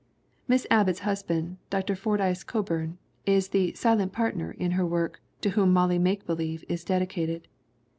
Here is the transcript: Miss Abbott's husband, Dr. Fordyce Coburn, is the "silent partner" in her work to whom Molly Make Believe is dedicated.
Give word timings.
Miss 0.47 0.65
Abbott's 0.71 1.01
husband, 1.01 1.57
Dr. 1.69 1.95
Fordyce 1.95 2.43
Coburn, 2.43 2.97
is 3.27 3.49
the 3.49 3.71
"silent 3.73 4.11
partner" 4.11 4.49
in 4.49 4.71
her 4.71 4.83
work 4.87 5.21
to 5.41 5.51
whom 5.51 5.71
Molly 5.71 5.99
Make 5.99 6.25
Believe 6.25 6.65
is 6.67 6.83
dedicated. 6.83 7.47